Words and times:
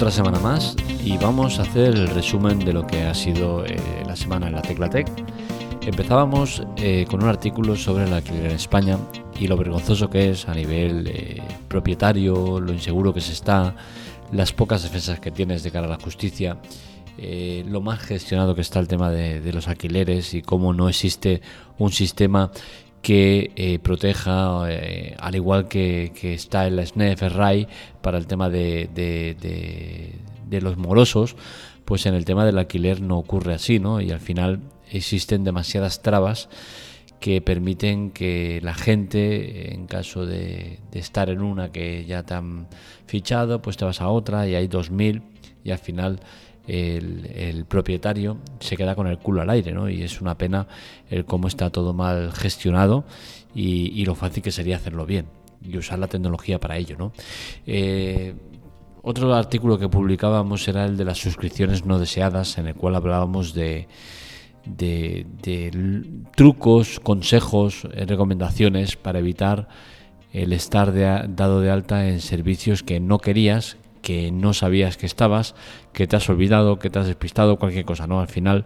otra 0.00 0.10
semana 0.10 0.38
más 0.38 0.76
y 1.04 1.18
vamos 1.18 1.58
a 1.58 1.62
hacer 1.62 1.94
el 1.94 2.08
resumen 2.08 2.58
de 2.58 2.72
lo 2.72 2.86
que 2.86 3.02
ha 3.02 3.12
sido 3.12 3.66
eh, 3.66 3.76
la 4.06 4.16
semana 4.16 4.46
en 4.46 4.54
la 4.54 4.62
Teclatec. 4.62 5.06
Empezábamos 5.82 6.62
eh, 6.78 7.04
con 7.10 7.22
un 7.22 7.28
artículo 7.28 7.76
sobre 7.76 8.04
el 8.04 8.12
alquiler 8.14 8.46
en 8.46 8.52
España 8.52 8.96
y 9.38 9.46
lo 9.46 9.58
vergonzoso 9.58 10.08
que 10.08 10.30
es 10.30 10.48
a 10.48 10.54
nivel 10.54 11.06
eh, 11.06 11.42
propietario, 11.68 12.60
lo 12.60 12.72
inseguro 12.72 13.12
que 13.12 13.20
se 13.20 13.32
está, 13.32 13.76
las 14.32 14.54
pocas 14.54 14.82
defensas 14.84 15.20
que 15.20 15.30
tienes 15.30 15.62
de 15.64 15.70
cara 15.70 15.86
a 15.86 15.90
la 15.90 15.98
justicia, 16.02 16.56
lo 17.66 17.82
mal 17.82 17.98
gestionado 17.98 18.54
que 18.54 18.62
está 18.62 18.80
el 18.80 18.88
tema 18.88 19.10
de, 19.10 19.52
los 19.52 19.68
alquileres 19.68 20.32
y 20.32 20.40
cómo 20.40 20.72
no 20.72 20.88
existe 20.88 21.42
un 21.76 21.92
sistema 21.92 22.50
que 23.02 23.52
eh, 23.56 23.78
proteja, 23.78 24.64
eh, 24.68 25.16
al 25.18 25.34
igual 25.34 25.68
que, 25.68 26.12
está 26.22 26.66
en 26.66 26.76
la 26.76 26.86
SNEF 26.86 27.22
RAI 27.22 27.66
para 28.02 28.18
el 28.18 28.26
tema 28.26 28.50
de, 28.50 28.88
de, 28.94 30.60
los 30.60 30.76
morosos, 30.76 31.36
pues 31.84 32.06
en 32.06 32.14
el 32.14 32.24
tema 32.24 32.44
del 32.44 32.58
alquiler 32.58 33.00
no 33.00 33.18
ocurre 33.18 33.54
así, 33.54 33.78
¿no? 33.78 34.00
Y 34.00 34.10
al 34.10 34.20
final 34.20 34.60
existen 34.90 35.44
demasiadas 35.44 36.02
trabas 36.02 36.48
que 37.20 37.40
permiten 37.42 38.10
que 38.10 38.60
la 38.62 38.74
gente, 38.74 39.74
en 39.74 39.86
caso 39.86 40.26
de, 40.26 40.80
estar 40.92 41.28
en 41.28 41.42
una 41.42 41.70
que 41.70 42.04
ya 42.06 42.22
te 42.24 42.34
han 42.34 42.66
fichado, 43.06 43.62
pues 43.62 43.76
te 43.76 43.84
vas 43.84 44.00
a 44.00 44.08
otra 44.08 44.48
y 44.48 44.54
hay 44.54 44.68
2.000 44.68 45.22
y 45.62 45.70
al 45.70 45.78
final 45.78 46.20
el, 46.70 47.64
propietario 47.66 48.38
se 48.60 48.76
queda 48.76 48.94
con 48.94 49.06
el 49.06 49.18
culo 49.18 49.42
al 49.42 49.50
aire, 49.50 49.72
¿no? 49.72 49.88
Y 49.88 50.02
es 50.02 50.20
una 50.20 50.36
pena 50.36 50.66
el 51.08 51.24
cómo 51.24 51.48
está 51.48 51.70
todo 51.70 51.92
mal 51.92 52.32
gestionado 52.32 53.04
y, 53.54 54.04
lo 54.04 54.14
fácil 54.14 54.42
que 54.42 54.52
sería 54.52 54.76
hacerlo 54.76 55.06
bien 55.06 55.26
y 55.62 55.76
usar 55.76 55.98
la 55.98 56.06
tecnología 56.06 56.58
para 56.58 56.76
ello, 56.76 56.96
¿no? 56.96 57.12
Eh, 57.66 58.34
otro 59.02 59.34
artículo 59.34 59.78
que 59.78 59.88
publicábamos 59.88 60.68
era 60.68 60.84
el 60.84 60.96
de 60.96 61.04
las 61.04 61.18
suscripciones 61.18 61.84
no 61.86 61.98
deseadas, 61.98 62.58
en 62.58 62.66
el 62.66 62.74
cual 62.74 62.94
hablábamos 62.94 63.54
de, 63.54 63.88
de, 64.66 65.26
trucos, 66.36 67.00
consejos, 67.00 67.86
eh, 67.92 68.04
recomendaciones 68.06 68.96
para 68.96 69.18
evitar 69.18 69.68
el 70.32 70.52
estar 70.52 70.92
dado 71.34 71.60
de 71.60 71.70
alta 71.70 72.08
en 72.08 72.20
servicios 72.20 72.82
que 72.82 73.00
no 73.00 73.18
querías, 73.18 73.76
que 74.02 74.30
no 74.30 74.54
sabías 74.54 74.96
que 74.96 75.06
estabas, 75.06 75.54
que 75.92 76.06
te 76.06 76.16
has 76.16 76.28
olvidado, 76.28 76.78
que 76.78 76.90
te 76.90 76.98
has 76.98 77.06
despistado, 77.06 77.58
cualquier 77.58 77.84
cosa, 77.84 78.06
¿no? 78.06 78.20
Al 78.20 78.28
final 78.28 78.64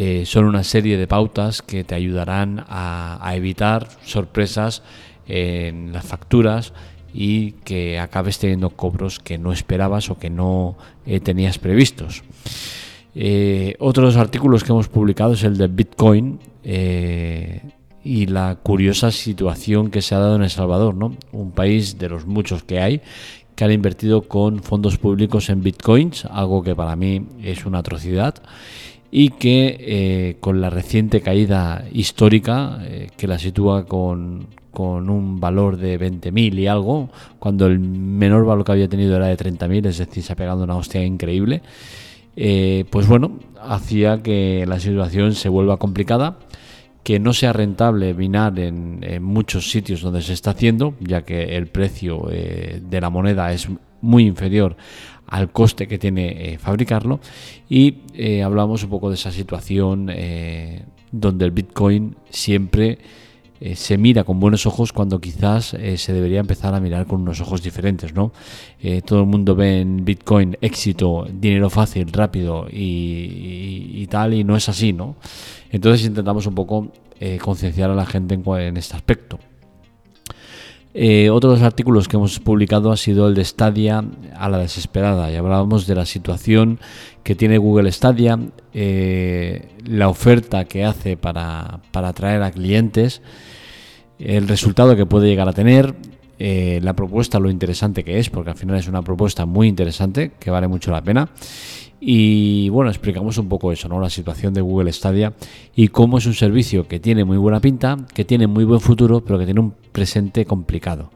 eh, 0.00 0.26
son 0.26 0.44
una 0.44 0.62
serie 0.62 0.96
de 0.96 1.08
pautas 1.08 1.60
que 1.60 1.82
te 1.82 1.96
ayudarán 1.96 2.64
a, 2.68 3.32
evitar 3.34 3.88
sorpresas 4.04 4.84
en 5.26 5.92
las 5.92 6.06
facturas 6.06 6.72
y 7.12 7.52
que 7.64 7.98
acabes 7.98 8.38
teniendo 8.38 8.70
cobros 8.70 9.18
que 9.18 9.38
no 9.38 9.52
esperabas 9.52 10.08
o 10.10 10.16
que 10.16 10.30
no 10.30 10.78
eh, 11.04 11.18
tenías 11.18 11.58
previstos. 11.58 12.22
Eh, 13.16 13.74
otros 13.80 14.16
artículos 14.16 14.62
que 14.62 14.70
hemos 14.70 14.88
publicado 14.88 15.32
es 15.32 15.42
el 15.42 15.58
de 15.58 15.66
Bitcoin 15.66 16.38
y 18.04 18.26
la 18.26 18.56
curiosa 18.62 19.10
situación 19.10 19.90
que 19.90 20.00
se 20.00 20.14
ha 20.14 20.18
dado 20.18 20.36
en 20.36 20.42
El 20.42 20.50
Salvador, 20.50 20.94
¿no? 20.94 21.16
un 21.32 21.50
país 21.50 21.98
de 21.98 22.08
los 22.08 22.24
muchos 22.24 22.62
que 22.62 22.80
hay 22.80 23.00
que 23.58 23.64
han 23.64 23.72
invertido 23.72 24.22
con 24.22 24.62
fondos 24.62 24.98
públicos 24.98 25.50
en 25.50 25.64
bitcoins, 25.64 26.26
algo 26.26 26.62
que 26.62 26.76
para 26.76 26.94
mí 26.94 27.26
es 27.42 27.66
una 27.66 27.78
atrocidad, 27.78 28.36
y 29.10 29.30
que 29.30 29.76
eh, 29.80 30.36
con 30.38 30.60
la 30.60 30.70
reciente 30.70 31.20
caída 31.22 31.84
histórica, 31.90 32.78
eh, 32.84 33.08
que 33.16 33.26
la 33.26 33.36
sitúa 33.36 33.84
con, 33.84 34.46
un 34.78 35.40
valor 35.40 35.76
de 35.76 35.98
20.000 35.98 36.56
y 36.56 36.68
algo, 36.68 37.10
cuando 37.40 37.66
el 37.66 37.80
menor 37.80 38.46
valor 38.46 38.64
que 38.64 38.70
había 38.70 38.88
tenido 38.88 39.16
era 39.16 39.26
de 39.26 39.36
30.000, 39.36 39.86
es 39.88 39.98
decir, 39.98 40.22
se 40.22 40.32
ha 40.32 40.36
pegado 40.36 40.62
una 40.62 40.76
hostia 40.76 41.04
increíble, 41.04 41.62
eh, 42.36 42.84
pues 42.90 43.08
bueno, 43.08 43.40
hacía 43.60 44.22
que 44.22 44.66
la 44.68 44.78
situación 44.78 45.34
se 45.34 45.48
vuelva 45.48 45.78
complicada 45.78 46.38
que 47.08 47.18
no 47.18 47.32
sea 47.32 47.54
rentable 47.54 48.12
minar 48.12 48.58
en, 48.58 49.00
muchos 49.22 49.70
sitios 49.70 50.02
donde 50.02 50.20
se 50.20 50.34
está 50.34 50.50
haciendo, 50.50 50.92
ya 51.00 51.22
que 51.22 51.56
el 51.56 51.66
precio 51.66 52.28
eh, 52.30 52.82
de 52.84 53.00
la 53.00 53.08
moneda 53.08 53.50
es 53.50 53.66
muy 54.02 54.26
inferior 54.26 54.76
al 55.26 55.50
coste 55.50 55.88
que 55.88 55.98
tiene 55.98 56.52
eh, 56.52 56.58
fabricarlo. 56.58 57.20
Y 57.66 58.00
eh, 58.12 58.42
hablamos 58.42 58.84
un 58.84 58.90
poco 58.90 59.08
de 59.08 59.14
esa 59.14 59.32
situación 59.32 60.10
donde 61.10 61.44
el 61.46 61.50
Bitcoin 61.50 62.14
siempre 62.28 62.98
se 63.74 63.98
mira 63.98 64.24
con 64.24 64.40
buenos 64.40 64.66
ojos 64.66 64.92
cuando 64.92 65.20
quizás 65.20 65.76
se 65.96 66.12
debería 66.12 66.40
empezar 66.40 66.74
a 66.74 66.80
mirar 66.80 67.06
con 67.06 67.22
unos 67.22 67.40
ojos 67.40 67.62
diferentes, 67.62 68.14
¿no? 68.14 68.32
todo 69.04 69.20
el 69.20 69.26
mundo 69.26 69.54
ve 69.54 69.80
en 69.80 70.04
Bitcoin 70.04 70.56
éxito, 70.60 71.26
dinero 71.32 71.70
fácil, 71.70 72.12
rápido 72.12 72.66
y, 72.70 74.06
tal, 74.08 74.34
y 74.34 74.44
no 74.44 74.56
es 74.56 74.68
así, 74.68 74.92
¿no? 74.92 75.16
Entonces 75.70 76.06
intentamos 76.06 76.46
un 76.46 76.54
poco 76.54 76.92
eh, 77.20 77.38
concienciar 77.38 77.90
a 77.90 77.94
la 77.94 78.06
gente 78.06 78.34
en, 78.34 78.76
este 78.76 78.96
aspecto. 78.96 79.38
Eh, 80.94 81.30
otro 81.30 81.50
de 81.50 81.56
los 81.56 81.64
artículos 81.64 82.08
que 82.08 82.16
hemos 82.16 82.38
publicado 82.40 82.90
ha 82.90 82.96
sido 82.96 83.28
el 83.28 83.34
de 83.34 83.44
Stadia 83.44 84.04
a 84.36 84.48
la 84.48 84.58
desesperada 84.58 85.30
y 85.30 85.36
hablábamos 85.36 85.86
de 85.86 85.94
la 85.94 86.06
situación 86.06 86.80
que 87.22 87.34
tiene 87.34 87.58
Google 87.58 87.92
Stadia, 87.92 88.38
eh, 88.72 89.68
la 89.84 90.08
oferta 90.08 90.64
que 90.64 90.84
hace 90.84 91.16
para, 91.16 91.80
para 91.92 92.08
atraer 92.08 92.42
a 92.42 92.50
clientes, 92.50 93.20
el 94.18 94.48
resultado 94.48 94.96
que 94.96 95.06
puede 95.06 95.28
llegar 95.28 95.48
a 95.48 95.52
tener, 95.52 95.94
la 96.38 96.92
propuesta, 96.94 97.40
lo 97.40 97.50
interesante 97.50 98.04
que 98.04 98.20
es, 98.20 98.30
porque 98.30 98.50
al 98.50 98.56
final 98.56 98.76
es 98.76 98.86
una 98.86 99.02
propuesta 99.02 99.44
muy 99.44 99.66
interesante 99.66 100.30
que 100.38 100.52
vale 100.52 100.68
mucho 100.68 100.92
la 100.92 101.02
pena 101.02 101.28
y 102.00 102.68
bueno, 102.68 102.90
explicamos 102.90 103.38
un 103.38 103.48
poco 103.48 103.72
eso, 103.72 103.88
¿no? 103.88 104.00
La 104.00 104.10
situación 104.10 104.54
de 104.54 104.60
Google 104.60 104.92
Stadia 104.92 105.32
y 105.74 105.88
cómo 105.88 106.18
es 106.18 106.26
un 106.26 106.34
servicio 106.34 106.86
que 106.86 107.00
tiene 107.00 107.24
muy 107.24 107.36
buena 107.36 107.60
pinta, 107.60 107.96
que 108.14 108.24
tiene 108.24 108.46
muy 108.46 108.64
buen 108.64 108.80
futuro, 108.80 109.20
pero 109.24 109.38
que 109.38 109.44
tiene 109.44 109.60
un 109.60 109.74
presente 109.92 110.44
complicado. 110.44 111.10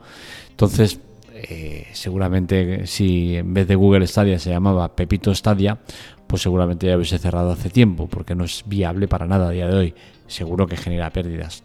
Entonces, 0.50 0.98
eh, 1.34 1.86
seguramente 1.92 2.86
si 2.86 3.36
en 3.36 3.54
vez 3.54 3.69
de 3.69 3.76
Google 3.76 4.06
Stadia 4.06 4.38
se 4.38 4.50
llamaba 4.50 4.94
Pepito 4.96 5.32
Stadia, 5.34 5.78
pues 6.26 6.42
seguramente 6.42 6.88
ya 6.88 6.96
hubiese 6.96 7.19
cerrado 7.19 7.52
hace 7.52 7.70
tiempo, 7.70 8.08
porque 8.08 8.34
no 8.34 8.44
es 8.44 8.64
viable 8.66 9.06
para 9.06 9.26
nada 9.26 9.48
a 9.48 9.52
día 9.52 9.69
de 9.69 9.76
hoy. 9.76 9.94
Seguro 10.26 10.66
que 10.66 10.76
genera 10.76 11.10
pérdidas. 11.10 11.62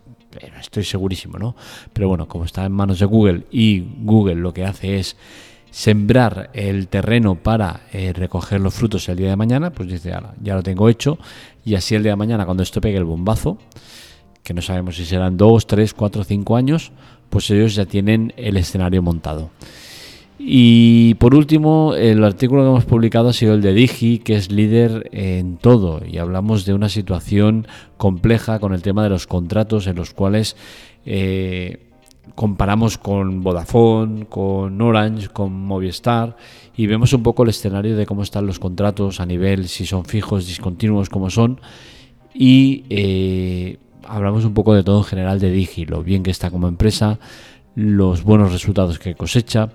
Estoy 0.59 0.83
segurísimo, 0.83 1.37
¿no? 1.37 1.55
Pero 1.93 2.07
bueno, 2.07 2.27
como 2.27 2.45
está 2.45 2.65
en 2.65 2.71
manos 2.71 2.99
de 2.99 3.05
Google 3.05 3.45
y 3.51 3.83
Google 3.99 4.35
lo 4.35 4.53
que 4.53 4.65
hace 4.65 4.99
es 4.99 5.17
sembrar 5.71 6.49
el 6.53 6.87
terreno 6.87 7.35
para 7.35 7.81
eh, 7.91 8.13
recoger 8.13 8.61
los 8.61 8.73
frutos 8.73 9.07
el 9.09 9.17
día 9.17 9.29
de 9.29 9.35
mañana, 9.35 9.71
pues 9.71 9.89
dice, 9.89 10.11
ya 10.41 10.55
lo 10.55 10.63
tengo 10.63 10.89
hecho, 10.89 11.17
y 11.65 11.75
así 11.75 11.95
el 11.95 12.03
día 12.03 12.13
de 12.13 12.15
mañana, 12.15 12.45
cuando 12.45 12.63
esto 12.63 12.81
pegue 12.81 12.97
el 12.97 13.03
bombazo, 13.03 13.57
que 14.43 14.53
no 14.53 14.61
sabemos 14.61 14.95
si 14.95 15.05
serán 15.05 15.37
dos, 15.37 15.67
tres, 15.67 15.93
cuatro, 15.93 16.23
cinco 16.23 16.55
años, 16.55 16.91
pues 17.29 17.49
ellos 17.51 17.75
ya 17.75 17.85
tienen 17.85 18.33
el 18.37 18.57
escenario 18.57 19.01
montado. 19.01 19.51
Y 20.39 21.15
por 21.15 21.33
último, 21.33 21.95
el 21.95 22.23
artículo 22.23 22.61
que 22.61 22.69
hemos 22.69 22.85
publicado 22.85 23.29
ha 23.29 23.33
sido 23.33 23.53
el 23.53 23.61
de 23.61 23.73
Digi, 23.73 24.19
que 24.19 24.35
es 24.35 24.51
líder 24.51 25.09
en 25.11 25.57
todo, 25.57 26.01
y 26.05 26.19
hablamos 26.19 26.65
de 26.65 26.73
una 26.73 26.89
situación 26.89 27.67
compleja 27.97 28.59
con 28.59 28.73
el 28.73 28.81
tema 28.83 29.03
de 29.03 29.09
los 29.09 29.25
contratos 29.25 29.87
en 29.87 29.95
los 29.95 30.13
cuales 30.13 30.55
eh, 31.05 31.87
comparamos 32.35 32.97
con 32.97 33.41
Vodafone, 33.41 34.27
con 34.27 34.79
Orange, 34.81 35.29
con 35.29 35.53
Movistar 35.53 36.35
y 36.75 36.85
vemos 36.85 37.11
un 37.13 37.23
poco 37.23 37.43
el 37.43 37.49
escenario 37.49 37.97
de 37.97 38.05
cómo 38.05 38.21
están 38.21 38.45
los 38.45 38.59
contratos 38.59 39.19
a 39.19 39.25
nivel, 39.25 39.67
si 39.67 39.85
son 39.85 40.05
fijos, 40.05 40.45
discontinuos, 40.45 41.09
como 41.09 41.31
son. 41.31 41.59
Y 42.33 42.83
eh, 42.89 43.77
hablamos 44.03 44.45
un 44.45 44.53
poco 44.53 44.75
de 44.75 44.83
todo 44.83 44.99
en 44.99 45.05
general 45.05 45.39
de 45.39 45.49
Digi, 45.49 45.85
lo 45.85 46.03
bien 46.03 46.21
que 46.21 46.29
está 46.29 46.51
como 46.51 46.67
empresa, 46.67 47.17
los 47.77 48.23
buenos 48.23 48.51
resultados 48.51 48.97
que 48.97 49.13
cosecha, 49.13 49.69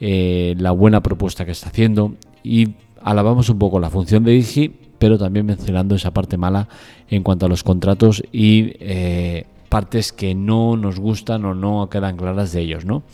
eh, 0.00 0.56
la 0.58 0.72
buena 0.72 1.04
propuesta 1.04 1.44
que 1.44 1.52
está 1.52 1.68
haciendo 1.68 2.16
y 2.42 2.74
alabamos 3.00 3.48
un 3.48 3.60
poco 3.60 3.78
la 3.78 3.90
función 3.90 4.24
de 4.24 4.32
Digi, 4.32 4.74
pero 4.98 5.18
también 5.18 5.46
mencionando 5.46 5.94
esa 5.94 6.12
parte 6.12 6.36
mala 6.36 6.68
en 7.08 7.22
cuanto 7.22 7.46
a 7.46 7.48
los 7.48 7.62
contratos 7.62 8.24
y 8.32 8.72
eh, 8.80 9.46
partes 9.68 10.12
que 10.12 10.34
no 10.34 10.76
nos 10.76 10.98
gustan 10.98 11.44
o 11.44 11.54
no 11.54 11.88
quedan 11.88 12.16
claras 12.16 12.50
de 12.50 12.60
ellos, 12.60 12.84
¿no? 12.84 13.04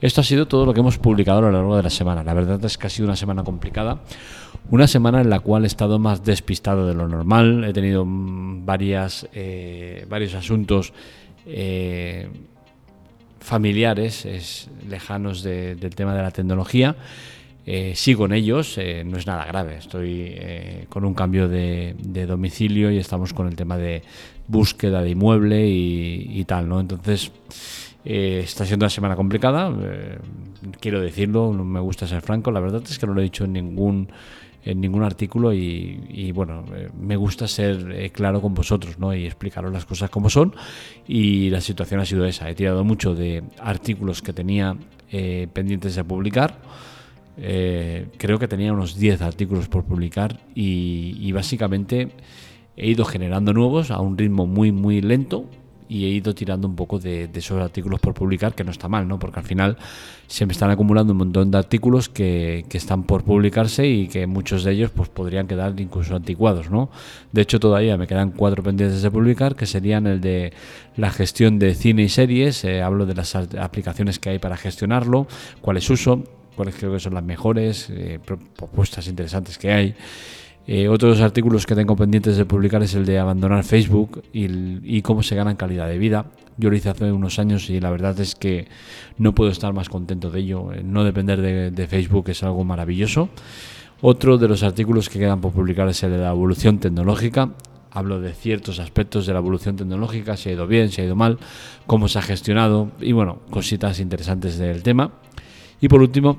Esto 0.00 0.22
ha 0.22 0.24
sido 0.24 0.48
todo 0.48 0.64
lo 0.64 0.72
que 0.72 0.80
hemos 0.80 0.96
publicado 0.96 1.40
a 1.40 1.42
lo 1.42 1.52
largo 1.52 1.76
de 1.76 1.82
la 1.82 1.90
semana. 1.90 2.24
La 2.24 2.32
verdad 2.32 2.64
es 2.64 2.78
que 2.78 2.86
ha 2.86 2.90
sido 2.90 3.06
una 3.06 3.16
semana 3.16 3.44
complicada, 3.44 4.00
una 4.70 4.86
semana 4.86 5.20
en 5.20 5.28
la 5.28 5.40
cual 5.40 5.64
he 5.64 5.66
estado 5.66 5.98
más 5.98 6.24
despistado 6.24 6.86
de 6.86 6.94
lo 6.94 7.06
normal. 7.06 7.64
He 7.64 7.74
tenido 7.74 8.06
mm, 8.06 8.64
varias, 8.64 9.28
eh, 9.34 10.06
varios 10.08 10.34
asuntos 10.34 10.94
eh, 11.44 12.30
familiares, 13.44 14.24
es, 14.26 14.68
lejanos 14.88 15.42
del 15.42 15.94
tema 15.94 16.14
de 16.16 16.22
la 16.22 16.30
tecnología. 16.30 16.96
Eh, 17.66 17.92
sigo 17.94 18.26
en 18.26 18.32
ellos, 18.32 18.78
no 19.04 19.16
es 19.16 19.26
nada 19.26 19.44
grave. 19.44 19.76
Estoy 19.76 20.36
con 20.88 21.04
un 21.04 21.14
cambio 21.14 21.48
de, 21.48 21.94
domicilio 22.26 22.90
y 22.90 22.98
estamos 22.98 23.32
con 23.32 23.46
el 23.46 23.54
tema 23.54 23.76
de, 23.76 24.02
búsqueda 24.48 25.02
de 25.02 25.10
inmueble 25.10 25.66
y, 25.66 26.44
tal, 26.44 26.68
¿no? 26.68 26.80
Entonces, 26.80 27.30
Eh, 28.04 28.42
está 28.44 28.66
siendo 28.66 28.84
una 28.84 28.90
semana 28.90 29.16
complicada, 29.16 29.72
eh, 29.82 30.18
quiero 30.78 31.00
decirlo, 31.00 31.54
no 31.54 31.64
me 31.64 31.80
gusta 31.80 32.06
ser 32.06 32.20
franco, 32.20 32.50
la 32.50 32.60
verdad 32.60 32.82
es 32.84 32.98
que 32.98 33.06
no 33.06 33.14
lo 33.14 33.20
he 33.20 33.24
dicho 33.24 33.44
en 33.44 33.54
ningún 33.54 34.08
en 34.64 34.80
ningún 34.80 35.02
artículo 35.02 35.52
y, 35.52 36.32
bueno, 36.32 36.64
eh, 36.74 36.88
me 36.98 37.16
gusta 37.16 37.46
ser 37.46 38.10
claro 38.12 38.40
con 38.40 38.54
vosotros 38.54 38.98
¿no? 38.98 39.14
y 39.14 39.26
explicaros 39.26 39.72
las 39.72 39.84
cosas 39.84 40.10
como 40.10 40.30
son 40.30 40.54
y 41.06 41.50
la 41.50 41.60
situación 41.60 42.00
ha 42.00 42.06
sido 42.06 42.24
esa. 42.24 42.48
He 42.48 42.54
tirado 42.54 42.84
mucho 42.84 43.14
de 43.14 43.42
artículos 43.60 44.22
que 44.22 44.32
tenía 44.32 44.76
pendientes 45.52 45.94
de 45.94 46.02
publicar. 46.02 46.60
creo 47.36 48.38
que 48.38 48.48
tenía 48.48 48.72
unos 48.72 48.96
10 48.96 49.22
artículos 49.22 49.68
por 49.68 49.84
publicar 49.84 50.40
y 50.54 51.30
básicamente 51.32 52.10
he 52.76 52.88
ido 52.88 53.04
generando 53.04 53.52
nuevos 53.52 53.90
a 53.90 54.00
un 54.00 54.18
ritmo 54.18 54.46
muy 54.46 54.72
muy 54.72 55.00
lento 55.00 55.44
y 55.88 56.04
he 56.04 56.08
ido 56.08 56.34
tirando 56.34 56.66
un 56.66 56.76
poco 56.76 56.98
de, 56.98 57.28
esos 57.34 57.60
artículos 57.60 58.00
por 58.00 58.14
publicar, 58.14 58.54
que 58.54 58.64
no 58.64 58.70
está 58.70 58.88
mal, 58.88 59.06
¿no? 59.06 59.18
Porque 59.18 59.40
al 59.40 59.46
final 59.46 59.76
se 60.26 60.46
me 60.46 60.52
están 60.52 60.70
acumulando 60.70 61.12
un 61.12 61.18
montón 61.18 61.50
de 61.50 61.58
artículos 61.58 62.08
que, 62.08 62.64
están 62.72 63.04
por 63.04 63.24
publicarse 63.24 63.86
y 63.86 64.08
que 64.08 64.26
muchos 64.26 64.64
de 64.64 64.72
ellos 64.72 64.90
pues 64.90 65.08
podrían 65.08 65.46
quedar 65.46 65.78
incluso 65.78 66.16
anticuados, 66.16 66.70
¿no? 66.70 66.90
De 67.32 67.42
hecho, 67.42 67.60
todavía 67.60 67.96
me 67.96 68.06
quedan 68.06 68.30
cuatro 68.30 68.62
pendientes 68.62 69.02
de 69.02 69.10
publicar, 69.10 69.54
que 69.54 69.66
serían 69.66 70.06
el 70.06 70.20
de 70.20 70.52
la 70.96 71.10
gestión 71.10 71.58
de 71.58 71.74
cine 71.74 72.02
y 72.02 72.08
series, 72.08 72.64
eh, 72.64 72.82
hablo 72.82 73.06
de 73.06 73.14
las 73.14 73.34
aplicaciones 73.34 74.18
que 74.18 74.30
hay 74.30 74.38
para 74.38 74.56
gestionarlo, 74.56 75.26
cuáles 75.60 75.88
uso, 75.90 76.24
cuáles 76.56 76.74
creo 76.74 76.92
que 76.92 77.00
son 77.00 77.14
las 77.14 77.24
mejores, 77.24 77.90
eh, 77.90 78.18
propuestas 78.24 79.06
interesantes 79.06 79.58
que 79.58 79.72
hay. 79.72 79.94
Eh, 80.66 80.88
otros 80.88 81.20
artículos 81.20 81.66
que 81.66 81.74
tengo 81.74 81.94
pendientes 81.94 82.38
de 82.38 82.46
publicar 82.46 82.82
es 82.82 82.94
el 82.94 83.04
de 83.04 83.18
abandonar 83.18 83.64
Facebook 83.64 84.22
y, 84.32 85.02
cómo 85.02 85.22
se 85.22 85.36
gana 85.36 85.56
calidad 85.56 85.88
de 85.88 85.98
vida. 85.98 86.26
Yo 86.56 86.70
lo 86.70 86.76
hice 86.76 86.88
hace 86.88 87.12
unos 87.12 87.38
años 87.38 87.68
y 87.68 87.80
la 87.80 87.90
verdad 87.90 88.18
es 88.20 88.34
que 88.34 88.68
no 89.18 89.34
puedo 89.34 89.50
estar 89.50 89.74
más 89.74 89.90
contento 89.90 90.30
de 90.30 90.40
ello. 90.40 90.72
Eh, 90.72 90.82
no 90.82 91.04
depender 91.04 91.42
de, 91.42 91.86
Facebook 91.86 92.30
es 92.30 92.42
algo 92.42 92.64
maravilloso. 92.64 93.28
Otro 94.00 94.38
de 94.38 94.48
los 94.48 94.62
artículos 94.62 95.10
que 95.10 95.18
quedan 95.18 95.40
por 95.40 95.52
publicar 95.52 95.88
es 95.88 96.02
el 96.02 96.12
de 96.12 96.18
la 96.18 96.30
evolución 96.30 96.78
tecnológica. 96.78 97.50
Hablo 97.90 98.20
de 98.20 98.32
ciertos 98.32 98.80
aspectos 98.80 99.26
de 99.26 99.34
la 99.34 99.38
evolución 99.40 99.76
tecnológica, 99.76 100.36
si 100.36 100.48
ha 100.48 100.52
ido 100.52 100.66
bien, 100.66 100.90
si 100.90 101.02
ha 101.02 101.04
ido 101.04 101.14
mal, 101.14 101.38
cómo 101.86 102.08
se 102.08 102.18
ha 102.18 102.22
gestionado 102.22 102.90
y 103.00 103.12
bueno, 103.12 103.40
cositas 103.50 104.00
interesantes 104.00 104.58
del 104.58 104.82
tema. 104.82 105.12
Y 105.80 105.88
por 105.88 106.00
último, 106.00 106.38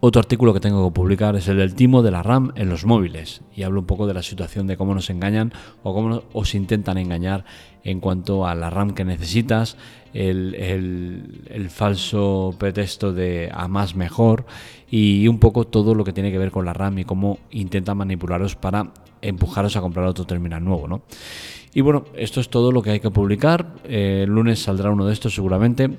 otro 0.00 0.20
artículo 0.20 0.52
que 0.54 0.60
tengo 0.60 0.88
que 0.88 0.94
publicar 0.94 1.36
es 1.36 1.48
el 1.48 1.58
del 1.58 1.74
timo 1.74 2.02
de 2.02 2.10
la 2.10 2.22
RAM 2.22 2.52
en 2.56 2.68
los 2.68 2.84
móviles 2.84 3.42
y 3.54 3.62
hablo 3.62 3.80
un 3.80 3.86
poco 3.86 4.06
de 4.06 4.14
la 4.14 4.22
situación 4.22 4.66
de 4.66 4.76
cómo 4.76 4.94
nos 4.94 5.10
engañan 5.10 5.52
o 5.82 5.94
cómo 5.94 6.22
os 6.32 6.54
intentan 6.54 6.98
engañar 6.98 7.44
en 7.84 8.00
cuanto 8.00 8.46
a 8.46 8.54
la 8.54 8.68
RAM 8.68 8.94
que 8.94 9.04
necesitas, 9.04 9.76
el, 10.12 11.68
falso 11.70 12.54
pretexto 12.58 13.12
de 13.12 13.50
a 13.52 13.68
más 13.68 13.94
mejor 13.94 14.44
y 14.90 15.28
un 15.28 15.38
poco 15.38 15.66
todo 15.66 15.94
lo 15.94 16.04
que 16.04 16.12
tiene 16.12 16.32
que 16.32 16.38
ver 16.38 16.50
con 16.50 16.64
la 16.64 16.72
RAM 16.72 16.98
y 16.98 17.04
cómo 17.04 17.38
intentan 17.50 17.96
manipularos 17.96 18.56
para 18.56 18.92
empujaros 19.22 19.76
a 19.76 19.80
comprar 19.80 20.06
otro 20.06 20.24
terminal 20.24 20.64
nuevo. 20.64 20.88
¿no? 20.88 21.02
Y 21.74 21.80
bueno, 21.80 22.04
esto 22.16 22.40
es 22.40 22.48
todo 22.48 22.72
lo 22.72 22.82
que 22.82 22.90
hay 22.90 23.00
que 23.00 23.10
publicar. 23.10 23.74
el 23.84 24.30
lunes 24.30 24.62
saldrá 24.62 24.90
uno 24.90 25.06
de 25.06 25.12
estos 25.12 25.34
seguramente. 25.34 25.90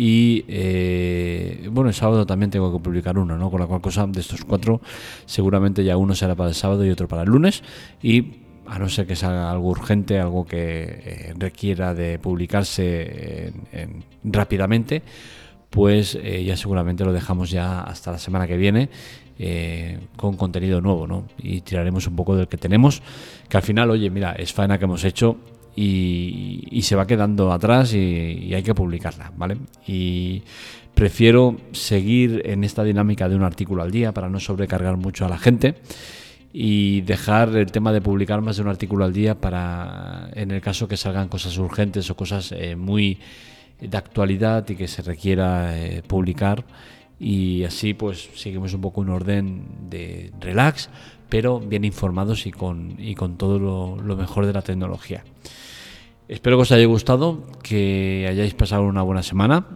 Y 0.00 0.44
eh, 0.46 1.68
bueno, 1.72 1.88
el 1.88 1.94
sábado 1.94 2.24
también 2.24 2.52
tengo 2.52 2.72
que 2.72 2.78
publicar 2.78 3.18
uno, 3.18 3.36
¿no? 3.36 3.50
Con 3.50 3.58
la 3.58 3.66
cual 3.66 3.80
cosa 3.80 4.06
de 4.06 4.20
estos 4.20 4.44
cuatro, 4.44 4.80
seguramente 5.26 5.82
ya 5.82 5.96
uno 5.96 6.14
será 6.14 6.36
para 6.36 6.50
el 6.50 6.54
sábado 6.54 6.86
y 6.86 6.90
otro 6.90 7.08
para 7.08 7.22
el 7.22 7.28
lunes. 7.30 7.64
Y 8.00 8.34
a 8.68 8.78
no 8.78 8.88
ser 8.88 9.08
que 9.08 9.16
sea 9.16 9.50
algo 9.50 9.70
urgente, 9.70 10.20
algo 10.20 10.46
que 10.46 10.84
eh, 10.84 11.34
requiera 11.36 11.94
de 11.94 12.20
publicarse 12.20 13.52
rápidamente, 14.22 15.02
pues 15.68 16.16
eh, 16.22 16.44
ya 16.44 16.56
seguramente 16.56 17.04
lo 17.04 17.12
dejamos 17.12 17.50
ya 17.50 17.80
hasta 17.80 18.12
la 18.12 18.18
semana 18.18 18.46
que 18.46 18.56
viene 18.56 18.90
con 20.14 20.36
contenido 20.36 20.80
nuevo, 20.80 21.08
¿no? 21.08 21.24
Y 21.38 21.62
tiraremos 21.62 22.06
un 22.06 22.14
poco 22.14 22.36
del 22.36 22.46
que 22.46 22.56
tenemos, 22.56 23.02
que 23.48 23.56
al 23.56 23.64
final, 23.64 23.90
oye, 23.90 24.10
mira, 24.10 24.32
es 24.32 24.52
faena 24.52 24.78
que 24.78 24.84
hemos 24.84 25.02
hecho 25.04 25.38
y, 25.80 26.82
se 26.82 26.96
va 26.96 27.06
quedando 27.06 27.52
atrás 27.52 27.94
y, 27.94 28.52
hay 28.52 28.62
que 28.62 28.74
publicarla, 28.74 29.32
¿vale? 29.36 29.58
Y 29.86 30.42
prefiero 30.94 31.56
seguir 31.72 32.42
en 32.44 32.64
esta 32.64 32.82
dinámica 32.82 33.28
de 33.28 33.36
un 33.36 33.44
artículo 33.44 33.82
al 33.82 33.90
día 33.90 34.12
para 34.12 34.28
no 34.28 34.40
sobrecargar 34.40 34.96
mucho 34.96 35.24
a 35.24 35.28
la 35.28 35.38
gente 35.38 35.76
y 36.52 37.02
dejar 37.02 37.54
el 37.56 37.70
tema 37.70 37.92
de 37.92 38.00
publicar 38.00 38.40
más 38.40 38.56
de 38.56 38.62
un 38.62 38.68
artículo 38.68 39.04
al 39.04 39.12
día 39.12 39.36
para, 39.36 40.30
en 40.34 40.50
el 40.50 40.60
caso 40.60 40.88
que 40.88 40.96
salgan 40.96 41.28
cosas 41.28 41.56
urgentes 41.58 42.10
o 42.10 42.16
cosas 42.16 42.52
eh, 42.52 42.74
muy 42.74 43.18
de 43.80 43.96
actualidad 43.96 44.68
y 44.68 44.74
que 44.74 44.88
se 44.88 45.02
requiera 45.02 45.78
eh, 45.78 46.02
publicar 46.04 46.64
y 47.18 47.64
así 47.64 47.94
pues 47.94 48.28
seguimos 48.34 48.74
un 48.74 48.80
poco 48.80 49.00
un 49.00 49.10
orden 49.10 49.66
de 49.90 50.32
relax 50.40 50.88
pero 51.28 51.60
bien 51.60 51.84
informados 51.84 52.46
y 52.46 52.52
con, 52.52 52.94
y 52.98 53.14
con 53.14 53.36
todo 53.36 53.58
lo 53.58 54.16
mejor 54.16 54.46
de 54.46 54.52
la 54.52 54.62
tecnología. 54.62 55.24
Espero 56.28 56.58
que 56.58 56.62
os 56.62 56.72
haya 56.72 56.84
gustado, 56.86 57.42
que 57.62 58.26
hayáis 58.28 58.52
pasado 58.52 58.82
una 58.82 59.00
buena 59.00 59.22
semana, 59.22 59.66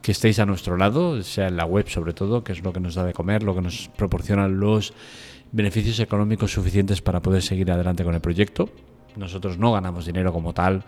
que 0.00 0.12
estéis 0.12 0.38
a 0.38 0.46
nuestro 0.46 0.78
lado, 0.78 1.22
sea 1.22 1.48
en 1.48 1.56
la 1.58 1.66
web 1.66 1.86
sobre 1.88 2.14
todo, 2.14 2.42
que 2.42 2.52
es 2.52 2.62
lo 2.62 2.72
que 2.72 2.80
nos 2.80 2.94
da 2.94 3.04
de 3.04 3.12
comer, 3.12 3.42
lo 3.42 3.54
que 3.54 3.60
nos 3.60 3.88
proporciona 3.88 4.48
los 4.48 4.94
beneficios 5.52 6.00
económicos 6.00 6.52
suficientes 6.52 7.02
para 7.02 7.20
poder 7.20 7.42
seguir 7.42 7.70
adelante 7.70 8.04
con 8.04 8.14
el 8.14 8.22
proyecto. 8.22 8.70
Nosotros 9.16 9.58
no 9.58 9.72
ganamos 9.72 10.06
dinero 10.06 10.32
como 10.32 10.54
tal, 10.54 10.82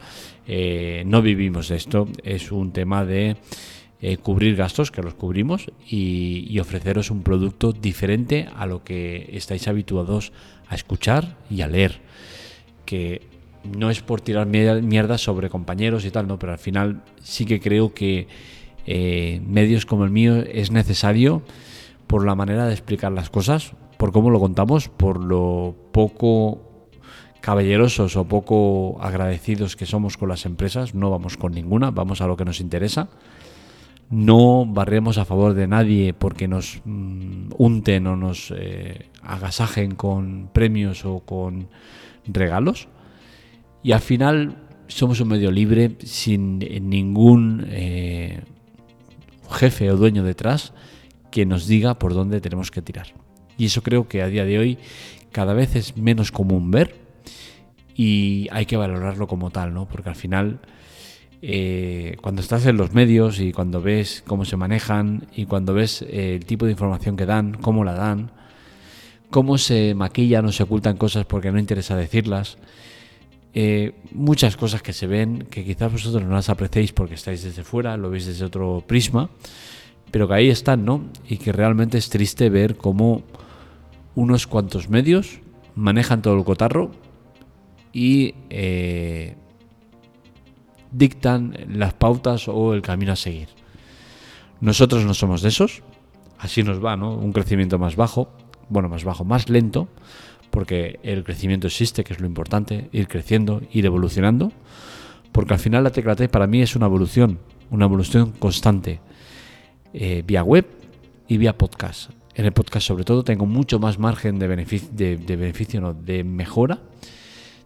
eh, 0.46 1.02
no 1.04 1.20
vivimos 1.20 1.70
esto, 1.70 2.08
es 2.22 2.50
un 2.50 2.72
tema 2.72 3.04
de 3.04 3.36
eh, 4.02 4.16
cubrir 4.16 4.56
gastos, 4.56 4.90
que 4.90 5.02
los 5.02 5.14
cubrimos, 5.14 5.70
y, 5.86 6.58
ofreceros 6.58 7.10
un 7.10 7.22
producto 7.22 7.72
diferente 7.72 8.48
a 8.56 8.66
lo 8.66 8.82
que 8.82 9.28
estáis 9.32 9.68
habituados 9.68 10.32
a 10.68 10.74
escuchar 10.74 11.36
y 11.50 11.60
a 11.60 11.68
leer. 11.68 12.00
Que 12.86 13.22
no 13.62 13.90
es 13.90 14.00
por 14.00 14.20
tirar 14.20 14.46
mierda 14.46 15.18
sobre 15.18 15.50
compañeros 15.50 16.04
y 16.06 16.10
tal, 16.10 16.26
no, 16.26 16.38
pero 16.38 16.52
al 16.52 16.58
final 16.58 17.02
sí 17.22 17.44
que 17.44 17.60
creo 17.60 17.92
que 17.92 18.26
eh, 18.86 19.42
medios 19.46 19.84
como 19.84 20.04
el 20.04 20.10
mío 20.10 20.36
es 20.36 20.70
necesario 20.70 21.42
por 22.06 22.24
la 22.24 22.34
manera 22.34 22.66
de 22.66 22.72
explicar 22.72 23.12
las 23.12 23.28
cosas, 23.28 23.72
por 23.98 24.12
cómo 24.12 24.30
lo 24.30 24.40
contamos, 24.40 24.88
por 24.88 25.22
lo 25.22 25.76
poco 25.92 26.88
caballerosos 27.40 28.16
o 28.16 28.24
poco 28.24 28.96
agradecidos 29.00 29.76
que 29.76 29.86
somos 29.86 30.16
con 30.16 30.28
las 30.28 30.46
empresas, 30.46 30.94
no 30.94 31.10
vamos 31.10 31.36
con 31.36 31.52
ninguna, 31.52 31.90
vamos 31.90 32.20
a 32.20 32.26
lo 32.26 32.36
que 32.36 32.44
nos 32.44 32.60
interesa. 32.60 33.10
No 34.10 34.66
barremos 34.66 35.18
a 35.18 35.24
favor 35.24 35.54
de 35.54 35.68
nadie 35.68 36.12
porque 36.12 36.48
nos 36.48 36.82
mm, 36.84 37.52
unten 37.56 38.06
o 38.06 38.16
nos 38.16 38.52
eh, 38.56 39.06
agasajen 39.22 39.94
con 39.94 40.50
premios 40.52 41.04
o 41.04 41.20
con 41.20 41.68
regalos 42.26 42.88
y 43.82 43.92
al 43.92 44.00
final 44.00 44.56
somos 44.88 45.20
un 45.20 45.28
medio 45.28 45.50
libre 45.50 45.96
sin 46.04 46.58
ningún 46.58 47.64
eh, 47.68 48.42
jefe 49.50 49.90
o 49.90 49.96
dueño 49.96 50.24
detrás 50.24 50.72
que 51.30 51.46
nos 51.46 51.66
diga 51.66 51.98
por 51.98 52.12
dónde 52.12 52.40
tenemos 52.40 52.70
que 52.70 52.82
tirar. 52.82 53.08
Y 53.56 53.66
eso 53.66 53.82
creo 53.82 54.08
que 54.08 54.22
a 54.22 54.26
día 54.26 54.44
de 54.44 54.58
hoy 54.58 54.78
cada 55.32 55.54
vez 55.54 55.76
es 55.76 55.96
menos 55.96 56.32
común 56.32 56.70
ver 56.70 56.96
y 57.94 58.48
hay 58.50 58.66
que 58.66 58.76
valorarlo 58.76 59.26
como 59.26 59.50
tal, 59.50 59.72
¿no? 59.72 59.86
Porque 59.86 60.08
al 60.08 60.16
final, 60.16 60.60
eh, 61.42 62.16
cuando 62.20 62.42
estás 62.42 62.66
en 62.66 62.76
los 62.76 62.92
medios 62.92 63.40
y 63.40 63.52
cuando 63.52 63.80
ves 63.80 64.22
cómo 64.26 64.44
se 64.44 64.56
manejan 64.56 65.26
y 65.34 65.46
cuando 65.46 65.72
ves 65.72 66.02
eh, 66.02 66.36
el 66.36 66.44
tipo 66.44 66.66
de 66.66 66.72
información 66.72 67.16
que 67.16 67.26
dan, 67.26 67.54
cómo 67.54 67.84
la 67.84 67.94
dan, 67.94 68.30
cómo 69.30 69.56
se 69.56 69.94
maquillan 69.94 70.44
o 70.46 70.52
se 70.52 70.64
ocultan 70.64 70.96
cosas 70.96 71.24
porque 71.24 71.50
no 71.50 71.58
interesa 71.58 71.96
decirlas, 71.96 72.58
eh, 73.52 73.94
muchas 74.12 74.56
cosas 74.56 74.82
que 74.82 74.92
se 74.92 75.06
ven 75.06 75.46
que 75.50 75.64
quizás 75.64 75.90
vosotros 75.90 76.22
no 76.22 76.34
las 76.34 76.50
apreciéis 76.50 76.92
porque 76.92 77.14
estáis 77.14 77.42
desde 77.42 77.64
fuera, 77.64 77.96
lo 77.96 78.10
veis 78.10 78.26
desde 78.26 78.44
otro 78.44 78.84
prisma, 78.86 79.30
pero 80.10 80.28
que 80.28 80.34
ahí 80.34 80.50
están, 80.50 80.84
¿no? 80.84 81.06
Y 81.28 81.38
que 81.38 81.52
realmente 81.52 81.98
es 81.98 82.10
triste 82.10 82.48
ver 82.50 82.76
cómo 82.76 83.22
unos 84.14 84.46
cuantos 84.46 84.88
medios 84.88 85.40
manejan 85.74 86.22
todo 86.22 86.36
el 86.36 86.44
cotarro 86.44 86.90
y 87.92 88.34
eh, 88.50 89.36
dictan 90.92 91.56
las 91.68 91.94
pautas 91.94 92.48
o 92.48 92.74
el 92.74 92.82
camino 92.82 93.12
a 93.12 93.16
seguir. 93.16 93.48
Nosotros 94.60 95.04
no 95.04 95.14
somos 95.14 95.42
de 95.42 95.48
esos, 95.48 95.82
así 96.38 96.62
nos 96.62 96.84
va, 96.84 96.96
¿no? 96.96 97.14
Un 97.14 97.32
crecimiento 97.32 97.78
más 97.78 97.96
bajo, 97.96 98.30
bueno, 98.68 98.88
más 98.88 99.04
bajo, 99.04 99.24
más 99.24 99.48
lento, 99.48 99.88
porque 100.50 100.98
el 101.02 101.24
crecimiento 101.24 101.66
existe, 101.66 102.04
que 102.04 102.12
es 102.12 102.20
lo 102.20 102.26
importante, 102.26 102.88
ir 102.92 103.08
creciendo, 103.08 103.62
ir 103.72 103.86
evolucionando, 103.86 104.52
porque 105.32 105.54
al 105.54 105.60
final 105.60 105.84
la 105.84 105.90
tecla 105.90 106.16
para 106.28 106.46
mí 106.46 106.60
es 106.60 106.76
una 106.76 106.86
evolución, 106.86 107.38
una 107.70 107.84
evolución 107.84 108.32
constante, 108.32 109.00
eh, 109.92 110.22
vía 110.26 110.42
web 110.42 110.66
y 111.28 111.38
vía 111.38 111.56
podcast. 111.56 112.10
En 112.34 112.44
el 112.44 112.52
podcast 112.52 112.86
sobre 112.86 113.04
todo 113.04 113.24
tengo 113.24 113.46
mucho 113.46 113.78
más 113.78 113.98
margen 113.98 114.38
de 114.38 114.48
beneficio, 114.48 114.88
de, 114.92 115.16
beneficio 115.16 115.80
no, 115.80 115.94
de 115.94 116.24
mejora. 116.24 116.80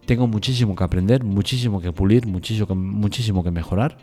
Tengo 0.05 0.27
muchísimo 0.27 0.75
que 0.75 0.83
aprender, 0.83 1.23
muchísimo 1.23 1.81
que 1.81 1.91
pulir, 1.91 2.27
muchísimo, 2.27 2.75
muchísimo 2.75 3.43
que 3.43 3.51
mejorar. 3.51 3.97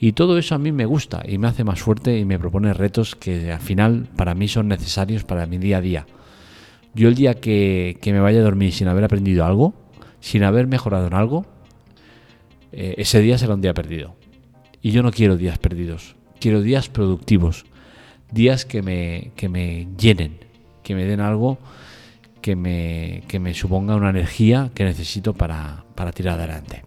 Y 0.00 0.12
todo 0.12 0.38
eso 0.38 0.54
a 0.54 0.58
mí 0.58 0.72
me 0.72 0.86
gusta 0.86 1.22
y 1.26 1.38
me 1.38 1.48
hace 1.48 1.64
más 1.64 1.80
fuerte 1.80 2.18
y 2.18 2.24
me 2.24 2.38
propone 2.38 2.72
retos 2.72 3.16
que 3.16 3.52
al 3.52 3.60
final 3.60 4.08
para 4.16 4.34
mí 4.34 4.46
son 4.46 4.68
necesarios 4.68 5.24
para 5.24 5.46
mi 5.46 5.58
día 5.58 5.78
a 5.78 5.80
día. 5.80 6.06
Yo 6.94 7.08
el 7.08 7.14
día 7.14 7.34
que, 7.34 7.98
me 8.04 8.20
vaya 8.20 8.40
a 8.40 8.42
dormir 8.42 8.72
sin 8.72 8.88
haber 8.88 9.04
aprendido 9.04 9.44
algo, 9.44 9.74
sin 10.20 10.44
haber 10.44 10.66
mejorado 10.66 11.08
en 11.08 11.14
algo, 11.14 11.46
eh, 12.72 12.94
ese 12.98 13.20
día 13.20 13.38
será 13.38 13.54
un 13.54 13.60
día 13.60 13.74
perdido. 13.74 14.14
Y 14.80 14.92
yo 14.92 15.02
no 15.02 15.10
quiero 15.10 15.36
días 15.36 15.58
perdidos, 15.58 16.16
quiero 16.40 16.62
días 16.62 16.88
productivos, 16.88 17.66
días 18.30 18.64
que 18.64 18.82
me, 18.82 19.32
que 19.36 19.48
me 19.48 19.88
llenen, 19.98 20.38
que 20.82 20.94
me 20.94 21.04
den 21.04 21.20
algo 21.20 21.58
que 22.40 22.56
me, 22.56 23.22
que 23.28 23.38
me 23.38 23.54
suponga 23.54 23.96
una 23.96 24.10
energía 24.10 24.70
que 24.74 24.84
necesito 24.84 25.34
para, 25.34 25.84
para 25.94 26.12
tirar 26.12 26.38
adelante. 26.38 26.84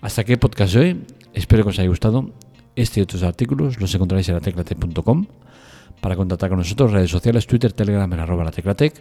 Hasta 0.00 0.22
aquí 0.22 0.32
el 0.32 0.38
podcast 0.38 0.74
de 0.74 0.80
hoy. 0.80 1.02
Espero 1.32 1.62
que 1.62 1.70
os 1.70 1.78
haya 1.78 1.88
gustado. 1.88 2.32
Este 2.74 3.00
y 3.00 3.02
otros 3.02 3.22
artículos 3.22 3.80
los 3.80 3.94
encontraréis 3.94 4.28
en 4.28 4.34
la 4.34 4.40
teclatec.com. 4.40 5.26
Para 6.00 6.16
contactar 6.16 6.48
con 6.48 6.58
nosotros, 6.58 6.90
redes 6.90 7.10
sociales, 7.10 7.46
Twitter, 7.46 7.72
Telegram 7.72 8.12
en 8.12 8.20
arroba 8.20 8.44
la 8.44 8.50
teclatec 8.50 9.00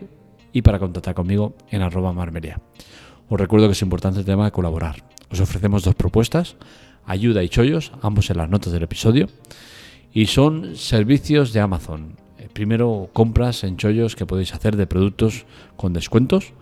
y 0.54 0.62
para 0.62 0.78
contactar 0.78 1.16
conmigo 1.16 1.56
en 1.70 1.82
arroba 1.82 2.14
marmeria. 2.14 2.62
Os 3.28 3.40
recuerdo 3.40 3.68
que 3.68 3.72
es 3.72 3.82
importante 3.82 4.20
el 4.20 4.26
tema 4.26 4.46
de 4.46 4.52
colaborar. 4.52 5.04
Os 5.32 5.40
ofrecemos 5.40 5.84
dos 5.84 5.96
propuestas, 5.96 6.58
ayuda 7.06 7.44
y 7.44 7.50
chollos, 7.50 7.92
ambos 8.02 8.30
en 8.30 8.38
las 8.38 8.50
notas 8.50 8.74
del 8.74 8.84
episodio, 8.84 9.28
y 10.14 10.28
son 10.28 10.76
servicios 10.76 11.54
de 11.54 11.62
Amazon. 11.62 12.21
Primero, 12.54 13.10
compras 13.14 13.64
en 13.64 13.78
chollos 13.78 14.16
que 14.16 14.26
podéis 14.26 14.54
hacer 14.54 14.76
de 14.76 14.88
productos 14.88 15.46
con 15.78 15.94
descuentos. 15.94 16.54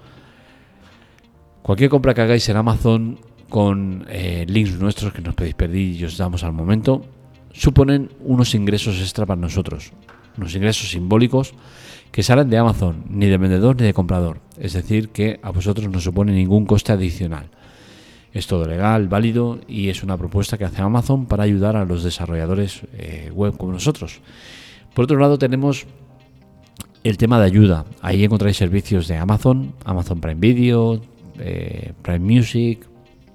Cualquier 1.61 1.89
compra 1.89 2.13
que 2.13 2.21
hagáis 2.21 2.47
en 2.49 2.57
Amazon 2.57 3.19
con 3.49 4.05
eh, 4.09 4.45
links 4.47 4.79
nuestros 4.79 5.11
que 5.11 5.21
nos 5.21 5.35
pedís 5.35 5.55
pedir 5.55 5.99
y 5.99 6.05
os 6.05 6.17
damos 6.17 6.43
al 6.43 6.53
momento, 6.53 7.03
suponen 7.51 8.09
unos 8.21 8.53
ingresos 8.55 8.99
extra 8.99 9.25
para 9.25 9.41
nosotros, 9.41 9.91
unos 10.37 10.55
ingresos 10.55 10.91
simbólicos 10.91 11.53
que 12.11 12.23
salen 12.23 12.49
de 12.49 12.57
Amazon, 12.57 13.03
ni 13.09 13.25
de 13.25 13.37
vendedor 13.37 13.75
ni 13.75 13.85
de 13.85 13.93
comprador, 13.93 14.39
es 14.57 14.73
decir, 14.73 15.09
que 15.09 15.39
a 15.43 15.51
vosotros 15.51 15.89
no 15.89 15.99
supone 15.99 16.31
ningún 16.31 16.65
coste 16.65 16.91
adicional. 16.91 17.49
Es 18.31 18.45
todo 18.45 18.65
legal, 18.65 19.07
válido 19.07 19.59
y 19.67 19.89
es 19.89 20.03
una 20.03 20.15
propuesta 20.15 20.57
que 20.57 20.65
hace 20.65 20.81
Amazon 20.81 21.25
para 21.25 21.43
ayudar 21.43 21.75
a 21.75 21.85
los 21.85 22.03
desarrolladores 22.03 22.81
eh, 22.93 23.31
web 23.33 23.57
como 23.57 23.71
nosotros. 23.71 24.21
Por 24.99 25.05
otro 25.05 25.17
lado 25.17 25.39
tenemos 25.39 25.85
el 27.05 27.15
tema 27.15 27.39
de 27.39 27.45
ayuda. 27.45 27.85
Ahí 28.01 28.25
encontráis 28.25 28.57
servicios 28.57 29.07
de 29.07 29.15
Amazon, 29.15 29.71
Amazon 29.85 30.19
Prime 30.19 30.41
Video, 30.41 30.99
eh, 31.39 31.93
Prime 32.01 32.19
Music, 32.19 32.85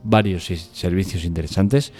varios 0.03 0.45
servicios 0.45 1.25
interesantes 1.25 1.95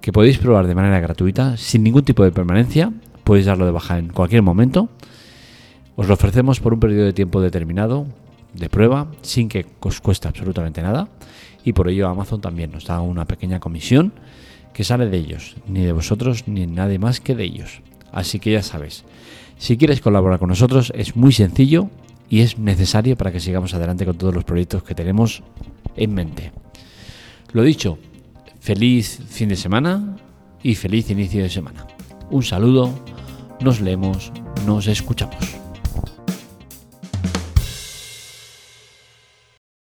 que 0.00 0.10
podéis 0.10 0.38
probar 0.38 0.66
de 0.66 0.74
manera 0.74 0.98
gratuita, 0.98 1.56
sin 1.56 1.84
ningún 1.84 2.02
tipo 2.02 2.24
de 2.24 2.32
permanencia. 2.32 2.92
Podéis 3.22 3.46
darlo 3.46 3.64
de 3.64 3.70
baja 3.70 3.96
en 3.96 4.08
cualquier 4.08 4.42
momento. 4.42 4.88
Os 5.94 6.08
lo 6.08 6.14
ofrecemos 6.14 6.58
por 6.58 6.74
un 6.74 6.80
periodo 6.80 7.04
de 7.04 7.12
tiempo 7.12 7.40
determinado, 7.40 8.08
de 8.54 8.68
prueba, 8.68 9.06
sin 9.22 9.48
que 9.48 9.66
os 9.78 10.00
cueste 10.00 10.26
absolutamente 10.26 10.82
nada. 10.82 11.08
Y 11.62 11.74
por 11.74 11.88
ello 11.88 12.08
Amazon 12.08 12.40
también 12.40 12.72
nos 12.72 12.86
da 12.86 13.00
una 13.00 13.24
pequeña 13.24 13.60
comisión 13.60 14.14
que 14.72 14.82
sale 14.82 15.06
de 15.06 15.16
ellos, 15.16 15.54
ni 15.68 15.82
de 15.82 15.92
vosotros 15.92 16.48
ni 16.48 16.66
nadie 16.66 16.98
más 16.98 17.20
que 17.20 17.36
de 17.36 17.44
ellos. 17.44 17.82
Así 18.16 18.38
que 18.38 18.50
ya 18.50 18.62
sabes, 18.62 19.04
si 19.58 19.76
quieres 19.76 20.00
colaborar 20.00 20.38
con 20.38 20.48
nosotros 20.48 20.90
es 20.96 21.16
muy 21.16 21.32
sencillo 21.32 21.90
y 22.30 22.40
es 22.40 22.58
necesario 22.58 23.14
para 23.14 23.30
que 23.30 23.40
sigamos 23.40 23.74
adelante 23.74 24.06
con 24.06 24.16
todos 24.16 24.34
los 24.34 24.42
proyectos 24.42 24.82
que 24.82 24.94
tenemos 24.94 25.42
en 25.96 26.14
mente. 26.14 26.50
Lo 27.52 27.62
dicho, 27.62 27.98
feliz 28.58 29.20
fin 29.28 29.50
de 29.50 29.56
semana 29.56 30.16
y 30.62 30.76
feliz 30.76 31.10
inicio 31.10 31.42
de 31.42 31.50
semana. 31.50 31.86
Un 32.30 32.42
saludo, 32.42 32.90
nos 33.60 33.82
leemos, 33.82 34.32
nos 34.64 34.86
escuchamos. 34.86 35.65